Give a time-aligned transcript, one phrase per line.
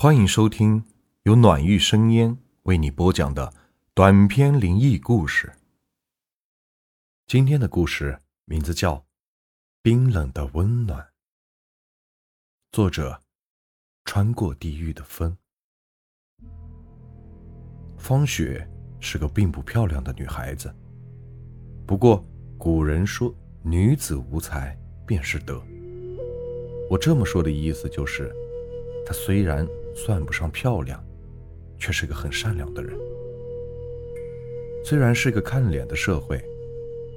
[0.00, 0.84] 欢迎收听
[1.24, 3.52] 由暖玉生烟为你播讲的
[3.94, 5.52] 短篇灵异故事。
[7.26, 8.94] 今天的故事名字叫
[9.82, 11.00] 《冰冷的温暖》，
[12.70, 13.22] 作者：
[14.04, 15.36] 穿过地狱的风。
[17.98, 18.70] 方雪
[19.00, 20.72] 是个并不漂亮的女孩子，
[21.84, 22.24] 不过
[22.56, 23.34] 古人说
[23.64, 25.60] “女子无才便是德”，
[26.88, 28.32] 我这么说的意思就是，
[29.04, 29.66] 她虽然。
[30.06, 31.04] 算不上漂亮，
[31.76, 32.96] 却是个很善良的人。
[34.84, 36.40] 虽然是个看脸的社会，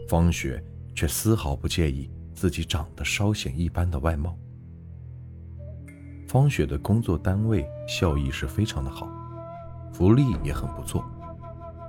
[0.09, 0.62] 方雪
[0.95, 4.35] 却丝毫不介意自己长得稍显一般的外貌。
[6.27, 9.07] 方雪的工作单位效益是非常的好，
[9.93, 11.05] 福利也很不错，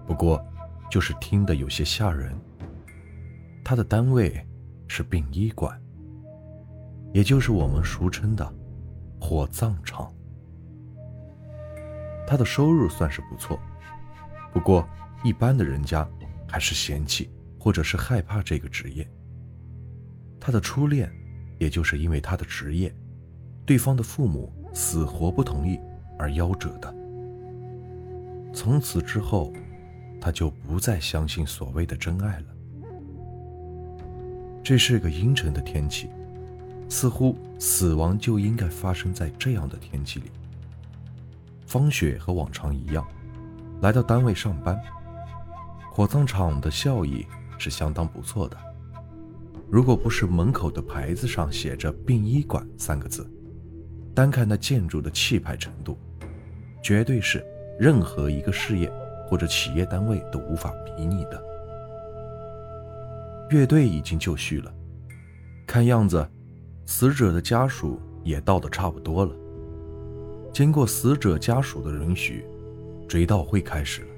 [0.07, 0.45] 不过
[0.91, 2.39] 就是听得有些吓人。
[3.65, 4.47] 他的单位
[4.89, 5.81] 是殡仪馆，
[7.15, 8.47] 也就是我们俗称的
[9.19, 10.13] 火葬场。
[12.27, 13.59] 他的收入算是不错，
[14.53, 14.89] 不过
[15.23, 16.09] 一般的人家
[16.49, 19.07] 还是嫌弃或者是害怕这个职业。
[20.41, 21.11] 他的初恋，
[21.59, 22.95] 也就是因为他的职业，
[23.65, 25.79] 对方的父母死活不同意
[26.19, 26.93] 而夭折的。
[28.53, 29.53] 从此之后，
[30.21, 32.47] 他就不再相信所谓的真爱了。
[34.63, 36.09] 这是个阴沉的天气，
[36.89, 40.31] 似乎死亡就应该发生在这样的天气里。
[41.73, 43.03] 方雪和往常一样，
[43.81, 44.79] 来到单位上班。
[45.91, 48.59] 火葬场的效益是相当不错的。
[49.71, 53.27] 如果不是门口的牌子上写着“殡仪馆”三个字，
[54.15, 55.97] 单看那建筑的气派程度，
[56.83, 57.43] 绝对是
[57.81, 58.93] 任何一个事业
[59.27, 61.43] 或者企业单位都无法比拟的。
[63.49, 64.71] 乐队已经就绪了，
[65.67, 66.29] 看样子，
[66.85, 69.35] 死者的家属也到的差不多了。
[70.53, 72.45] 经过死者家属的允许，
[73.09, 74.09] 追悼会开始了。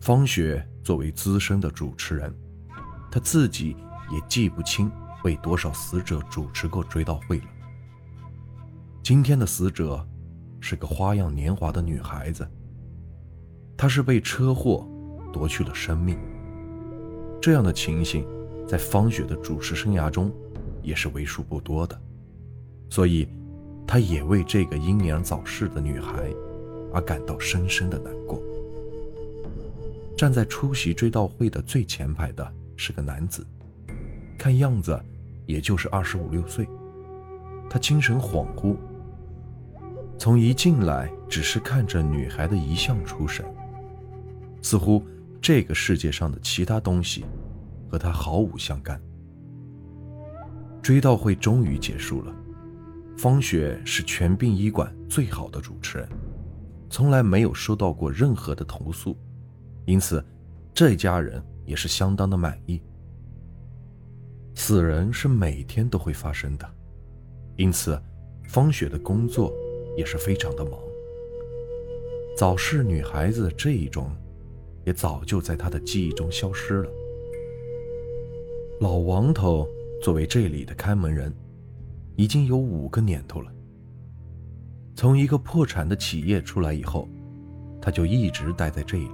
[0.00, 2.32] 方雪作为资深的主持人，
[3.10, 3.76] 她自己
[4.12, 4.88] 也记不清
[5.24, 7.44] 为多少死者主持过追悼会了。
[9.02, 10.06] 今天的死者
[10.60, 12.48] 是个花样年华的女孩子，
[13.76, 14.86] 她是被车祸
[15.32, 16.16] 夺去了生命。
[17.42, 18.24] 这样的情形，
[18.68, 20.32] 在方雪的主持生涯中
[20.80, 22.00] 也是为数不多的，
[22.88, 23.28] 所以。
[23.86, 26.30] 他也为这个英年早逝的女孩
[26.92, 28.42] 而感到深深的难过。
[30.16, 33.46] 站在出席追悼会的最前排的是个男子，
[34.36, 34.98] 看样子
[35.46, 36.66] 也就是二十五六岁。
[37.68, 38.76] 他精神恍惚，
[40.18, 43.44] 从一进来只是看着女孩的遗像出神，
[44.62, 45.04] 似乎
[45.40, 47.24] 这个世界上的其他东西
[47.90, 49.00] 和他毫无相干。
[50.80, 52.34] 追悼会终于结束了。
[53.16, 56.08] 方雪是全殡仪馆最好的主持人，
[56.90, 59.16] 从来没有收到过任何的投诉，
[59.86, 60.22] 因此
[60.74, 62.82] 这家人也是相当的满意。
[64.54, 66.70] 死人是每天都会发生的，
[67.56, 67.98] 因此
[68.48, 69.50] 方雪的工作
[69.96, 70.78] 也是非常的忙。
[72.36, 74.10] 早逝女孩子这一种，
[74.84, 76.90] 也早就在她的记忆中消失了。
[78.80, 79.66] 老王头
[80.02, 81.34] 作为这里的看门人。
[82.16, 83.52] 已经有五个年头了。
[84.94, 87.06] 从一个破产的企业出来以后，
[87.80, 89.10] 他就一直待在这里。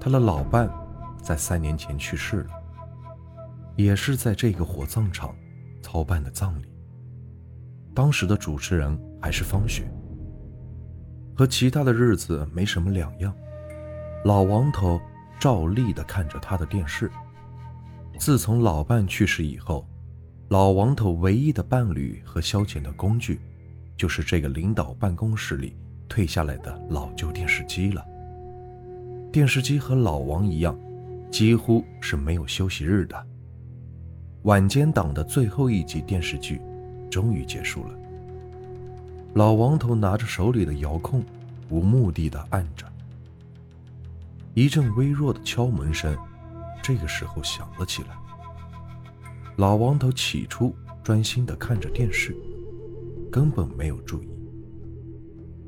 [0.00, 0.68] 他的老伴
[1.22, 2.50] 在三年前去世了，
[3.76, 5.34] 也是在这个火葬场
[5.80, 6.66] 操办的葬礼。
[7.94, 9.88] 当时的主持人还是方雪，
[11.36, 13.32] 和其他的日子没什么两样。
[14.24, 15.00] 老王头
[15.38, 17.10] 照例的看着他的电视。
[18.18, 19.86] 自从老伴去世以后。
[20.48, 23.40] 老王头唯一的伴侣和消遣的工具，
[23.96, 25.74] 就是这个领导办公室里
[26.08, 28.06] 退下来的老旧电视机了。
[29.32, 30.78] 电视机和老王一样，
[31.32, 33.26] 几乎是没有休息日的。
[34.42, 36.60] 晚间档的最后一集电视剧
[37.10, 37.98] 终于结束了。
[39.34, 41.24] 老王头拿着手里的遥控，
[41.68, 42.86] 无目的的按着。
[44.54, 46.16] 一阵微弱的敲门声，
[46.80, 48.10] 这个时候响了起来。
[49.56, 52.36] 老王头起初专心地看着电视，
[53.32, 54.28] 根本没有注意，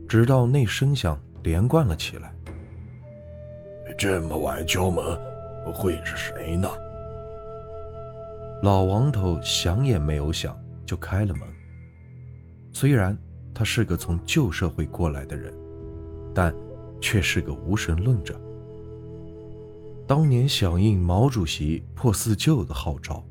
[0.06, 2.34] 直到那声响连贯了起来。
[3.96, 5.02] 这么晚敲门，
[5.72, 6.68] 会是谁呢？
[8.62, 10.54] 老王头想也没有想
[10.84, 11.48] 就开了门。
[12.74, 13.16] 虽然
[13.54, 15.50] 他是个从旧社会过来的人，
[16.34, 16.54] 但
[17.00, 18.38] 却是个无神论者。
[20.06, 23.24] 当年响应毛主席破四旧的号召。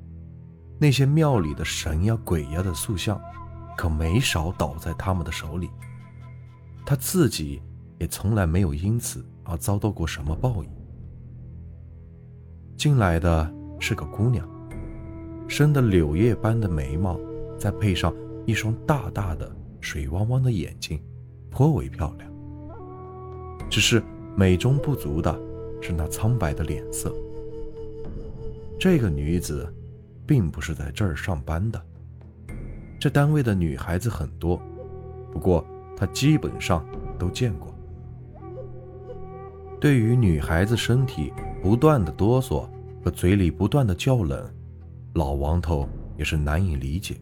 [0.79, 3.19] 那些庙里的神呀鬼呀的塑像，
[3.75, 5.69] 可没少倒在他们的手里。
[6.85, 7.61] 他自己
[7.99, 10.69] 也从来没有因此而遭到过什么报应。
[12.77, 14.47] 进来的是个姑娘，
[15.47, 17.19] 生的柳叶般的眉毛，
[17.57, 18.13] 再配上
[18.45, 19.51] 一双大大的
[19.81, 21.01] 水汪汪的眼睛，
[21.49, 22.31] 颇为漂亮。
[23.69, 24.01] 只是
[24.35, 25.37] 美中不足的
[25.81, 27.11] 是那苍白的脸色。
[28.79, 29.67] 这个女子，
[30.27, 31.81] 并不是在这儿上班的。
[32.99, 34.61] 这单位的女孩子很多，
[35.31, 35.65] 不过
[35.95, 36.85] 他基本上
[37.17, 37.73] 都见过。
[39.79, 41.31] 对于女孩子身体
[41.61, 42.67] 不断的哆嗦
[43.03, 44.45] 和嘴里不断的叫冷，
[45.13, 45.87] 老王头
[46.17, 47.15] 也是难以理解。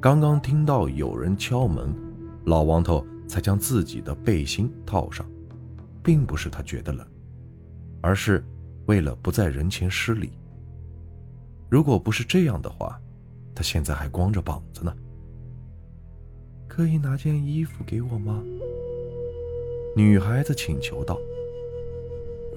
[0.00, 1.94] 刚刚听到有人敲门，
[2.44, 5.24] 老王头才将自己的背心套上，
[6.02, 7.06] 并不是他觉得冷，
[8.00, 8.44] 而是。
[8.86, 10.32] 为了不在人前失礼，
[11.72, 13.00] 如果不是这样的话，
[13.54, 14.94] 他现在还光着膀子呢。
[16.68, 18.42] 可以拿件衣服给我吗？
[19.96, 21.18] 女孩子请求道。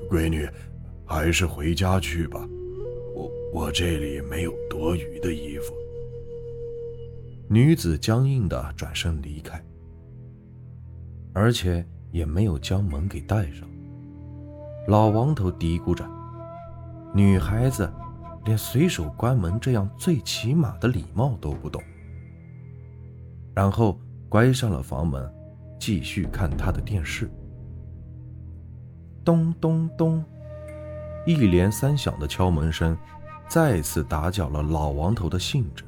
[0.10, 0.46] 闺女，
[1.06, 2.46] 还是回家去吧，
[3.16, 5.74] 我我这里没有多余的衣服。
[7.48, 9.64] 女子僵硬的转身离开，
[11.32, 13.66] 而且也没有将门给带上。
[14.90, 16.06] 老王头嘀咕着。
[17.14, 17.90] 女孩子
[18.46, 21.82] 连随手关门这样最起码的礼貌都不懂，
[23.56, 24.00] 然后
[24.30, 25.28] 关上了房门，
[25.80, 27.30] 继续看他的电视。
[29.24, 30.24] 咚咚咚，
[31.26, 32.96] 一连三响的敲门声，
[33.48, 35.84] 再次打搅了老王头的兴致。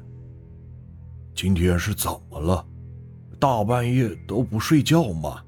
[1.36, 2.66] 今天是怎么了？
[3.38, 5.44] 大半夜都不睡觉吗？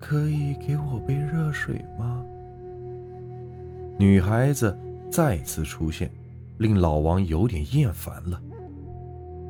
[0.00, 2.24] 可以给我杯热水吗？
[3.96, 4.76] 女孩子
[5.12, 6.10] 再次出现，
[6.56, 8.40] 令老王有点厌烦了。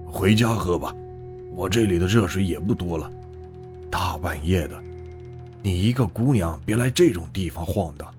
[0.05, 0.93] 回家喝吧，
[1.55, 3.09] 我这里的热水也不多了。
[3.88, 4.82] 大半夜的，
[5.62, 8.12] 你一个姑娘别来这种地方晃荡。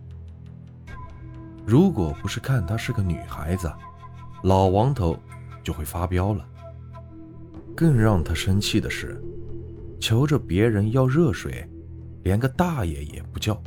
[1.65, 3.69] 如果不是看她是个女孩子，
[4.43, 5.17] 老王头
[5.61, 6.47] 就会发飙了。
[7.75, 9.21] 更让他生气的是，
[9.99, 11.67] 求着别人要热水，
[12.23, 13.61] 连个大爷也不叫。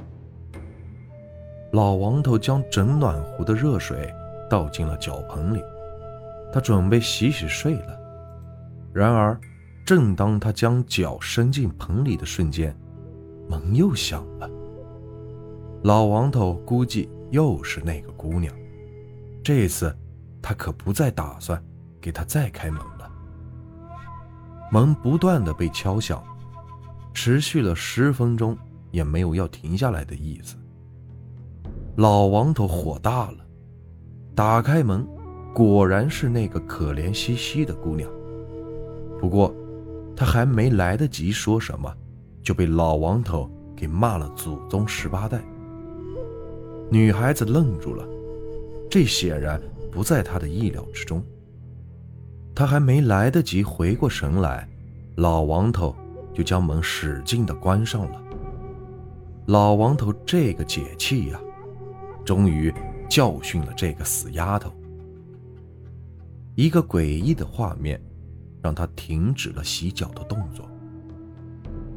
[1.76, 4.10] 老王头将整暖壶的热水
[4.48, 5.62] 倒进了脚盆里，
[6.50, 8.00] 他准备洗洗睡了。
[8.94, 9.38] 然而，
[9.84, 12.74] 正当他将脚伸进盆里的瞬间，
[13.46, 14.48] 门又响了。
[15.82, 18.50] 老王头估计又是那个姑娘，
[19.44, 19.94] 这次
[20.40, 21.62] 他可不再打算
[22.00, 23.12] 给她再开门了。
[24.72, 26.24] 门不断的被敲响，
[27.12, 28.56] 持续了十分钟，
[28.90, 30.56] 也没有要停下来的意思。
[31.96, 33.38] 老王头火大了，
[34.34, 35.06] 打开门，
[35.54, 38.06] 果然是那个可怜兮兮的姑娘。
[39.18, 39.54] 不过，
[40.14, 41.90] 他还没来得及说什么，
[42.42, 45.42] 就被老王头给骂了祖宗十八代。
[46.90, 48.06] 女孩子愣住了，
[48.90, 49.58] 这显然
[49.90, 51.22] 不在她的意料之中。
[52.54, 54.68] 她还没来得及回过神来，
[55.14, 55.96] 老王头
[56.34, 58.22] 就将门使劲地关上了。
[59.46, 61.40] 老王头这个解气呀！
[62.26, 62.74] 终于
[63.08, 64.70] 教训了这个死丫头。
[66.56, 68.00] 一个诡异的画面，
[68.60, 70.68] 让他停止了洗脚的动作。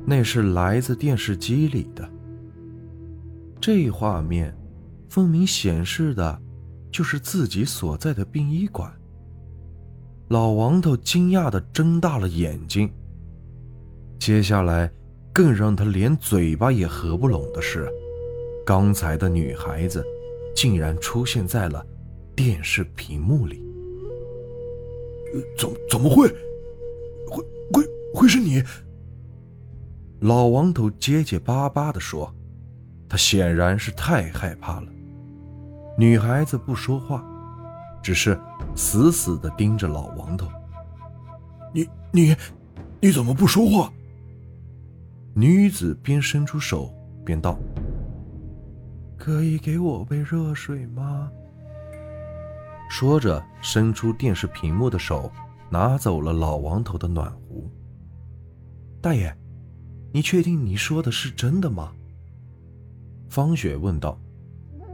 [0.06, 2.08] 那是来自电视机里的。
[3.60, 4.56] 这画面，
[5.10, 6.42] 分明显示的，
[6.92, 8.92] 就是自己所在的殡仪馆。
[10.28, 12.92] 老王头惊讶的睁大了眼睛。
[14.20, 14.92] 接下来，
[15.34, 17.90] 更让他连嘴巴也合不拢的是，
[18.66, 20.06] 刚才的女孩子。
[20.56, 21.86] 竟然出现在了
[22.36, 23.64] 电视屏幕里。
[25.58, 26.28] 怎怎么会？
[27.28, 28.64] 会会会是你？
[30.22, 32.34] 老王头结结巴巴地说
[33.08, 34.88] ：“他显然是太害怕了。”
[35.98, 37.24] 女孩子不说话，
[38.02, 38.40] 只是
[38.76, 40.48] 死死的盯着老王头。
[41.72, 42.36] “你你
[43.00, 43.94] 你怎么不说话？”
[45.36, 46.92] 女子边伸出手
[47.24, 47.58] 边道。
[49.20, 51.30] 可以给我杯热水吗？
[52.90, 55.30] 说着，伸出电视屏幕的手，
[55.70, 57.70] 拿走了老王头的暖壶。
[59.02, 59.36] 大爷，
[60.14, 61.92] 你确定你说的是真的吗？
[63.30, 64.18] 方雪问道。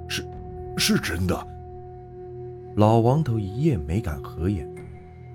[0.09, 0.27] 是，
[0.75, 1.47] 是真的。
[2.75, 4.67] 老王头一夜没敢合眼，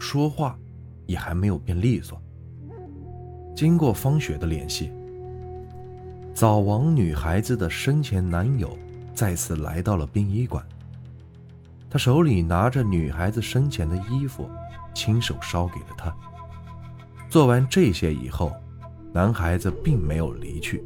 [0.01, 0.59] 说话
[1.07, 2.21] 也还没有变利索。
[3.55, 4.93] 经过方雪的联系。
[6.35, 8.77] 早亡女孩子的生前男友
[9.15, 10.65] 再次来到了殡仪馆，
[11.91, 14.49] 他手里拿着女孩子生前的衣服，
[14.95, 16.15] 亲手烧给了她。
[17.29, 18.53] 做完这些以后，
[19.13, 20.83] 男孩子并没有离去，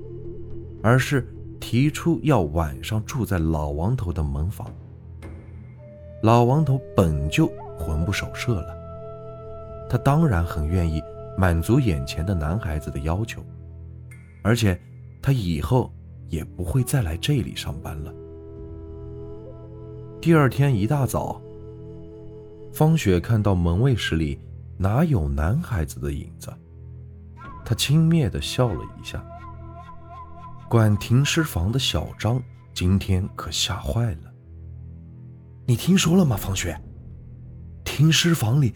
[0.83, 1.27] 而是
[1.61, 4.69] 提出要晚上住在老王头的门房。
[6.23, 7.47] 老王头本就
[7.79, 8.77] 魂不守舍了，
[9.89, 11.01] 他当然很愿意
[11.39, 13.45] 满足眼前的男孩子的要求，
[14.43, 14.79] 而且
[15.25, 15.91] 他以后
[16.29, 18.13] 也不会再来这里上班了。
[20.21, 21.41] 第二天一大早，
[22.75, 24.39] 方雪看到门卫室里
[24.77, 26.53] 哪有男孩子的影子。
[27.65, 29.25] 他轻蔑地笑了一下。
[30.69, 32.39] 管停尸房的小张
[32.75, 34.31] 今天可吓坏了。
[35.65, 36.79] 你听说了吗，方雪？
[37.83, 38.75] 停尸房里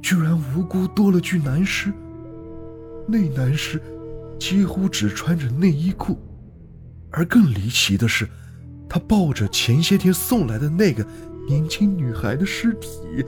[0.00, 1.92] 居然无辜多了具男尸。
[3.08, 3.82] 那男尸
[4.40, 6.18] 几乎只穿着内衣裤，
[7.10, 8.26] 而更离奇的是，
[8.88, 11.06] 他抱着前些天送来的那个
[11.46, 13.24] 年轻女孩的尸体，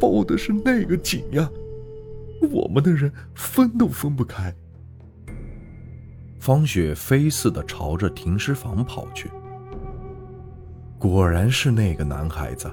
[0.00, 1.50] 抱的是那个紧呀。
[2.50, 4.54] 我们的人分都分不开。
[6.38, 9.28] 方雪飞似的朝着停尸房跑去。
[10.96, 12.70] 果然是那个男孩子，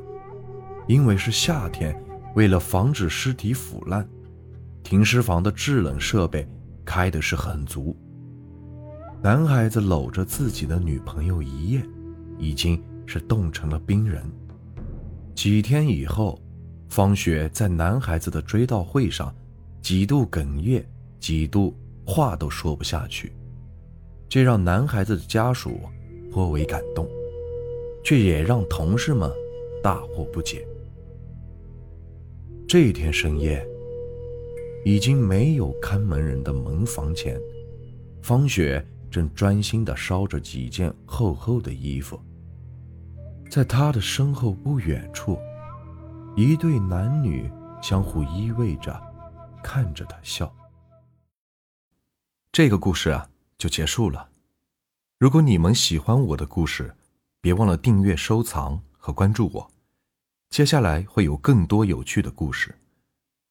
[0.88, 2.00] 因为是夏天，
[2.36, 4.08] 为了防止尸体腐烂，
[4.84, 6.48] 停尸房的制冷设备
[6.86, 7.96] 开的是很足。
[9.22, 11.82] 男孩子搂着自己的女朋友一夜，
[12.38, 14.24] 已经是冻成了冰人。
[15.36, 16.40] 几天以后，
[16.90, 19.34] 方雪在男孩子的追悼会上。
[19.82, 20.82] 几度哽咽，
[21.20, 21.76] 几度
[22.06, 23.34] 话都说不下去，
[24.30, 25.78] 这让男孩子的家属
[26.32, 27.06] 颇为感动，
[28.02, 29.30] 却也让同事们
[29.84, 30.66] 大惑不解。
[32.66, 33.68] 这天深夜，
[34.86, 37.40] 已经没有看门人的门房前，
[38.22, 42.20] 方雪正专心地烧着几件厚厚的衣服。
[43.50, 45.38] 在他的身后不远处，
[46.36, 47.50] 一对男女
[47.82, 49.00] 相互依偎着。
[49.64, 50.54] 看着他笑。
[52.52, 54.30] 这个故事啊，就结束了。
[55.18, 56.94] 如果你们喜欢我的故事，
[57.40, 59.72] 别忘了订阅、收藏和关注我。
[60.50, 62.78] 接下来会有更多有趣的故事。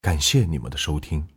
[0.03, 1.32] 感谢你们的收听。